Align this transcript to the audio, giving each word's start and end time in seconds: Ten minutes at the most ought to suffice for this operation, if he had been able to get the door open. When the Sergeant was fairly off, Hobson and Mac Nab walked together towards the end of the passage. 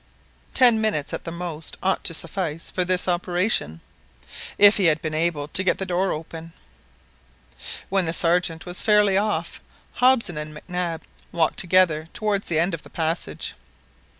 Ten 0.55 0.81
minutes 0.81 1.13
at 1.13 1.25
the 1.25 1.31
most 1.31 1.77
ought 1.83 2.03
to 2.05 2.15
suffice 2.15 2.71
for 2.71 2.83
this 2.83 3.07
operation, 3.07 3.81
if 4.57 4.77
he 4.77 4.85
had 4.85 4.99
been 4.99 5.13
able 5.13 5.47
to 5.49 5.63
get 5.63 5.77
the 5.77 5.85
door 5.85 6.09
open. 6.11 6.53
When 7.89 8.07
the 8.07 8.11
Sergeant 8.13 8.65
was 8.65 8.81
fairly 8.81 9.15
off, 9.15 9.61
Hobson 9.91 10.39
and 10.39 10.55
Mac 10.55 10.67
Nab 10.67 11.03
walked 11.31 11.59
together 11.59 12.07
towards 12.15 12.47
the 12.47 12.57
end 12.57 12.73
of 12.73 12.81
the 12.81 12.89
passage. 12.89 13.53